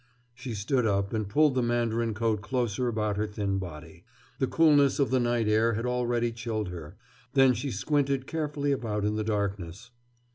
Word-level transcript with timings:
She 0.33 0.55
stood 0.55 0.87
up 0.87 1.13
and 1.13 1.29
pulled 1.29 1.53
the 1.53 1.61
mandarin 1.61 2.15
coat 2.15 2.41
closer 2.41 2.87
about 2.87 3.17
her 3.17 3.27
thin 3.27 3.59
body. 3.59 4.03
The 4.39 4.47
coolness 4.47 4.97
of 4.97 5.11
the 5.11 5.19
night 5.19 5.47
air 5.47 5.73
had 5.73 5.85
already 5.85 6.31
chilled 6.31 6.69
her. 6.69 6.97
Then 7.33 7.53
she 7.53 7.69
squinted 7.69 8.25
carefully 8.25 8.71
about 8.71 9.05
in 9.05 9.15
the 9.15 9.23
darkness. 9.23 9.91